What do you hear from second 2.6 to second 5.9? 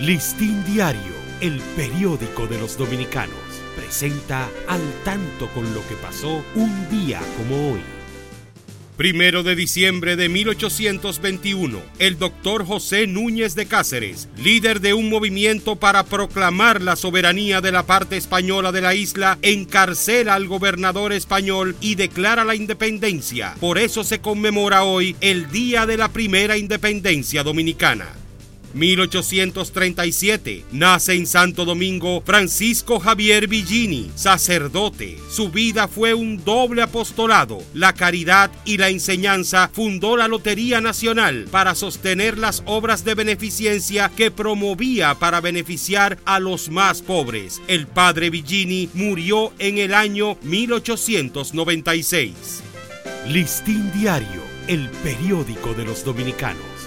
dominicanos, presenta al tanto con lo